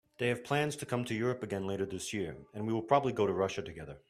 [0.17, 3.13] They have plans to come to Europe again later this year, and we will probably
[3.13, 3.97] go to Russia together.